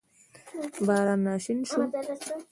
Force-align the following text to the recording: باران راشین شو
باران 0.87 1.21
راشین 1.27 1.59
شو 1.69 1.81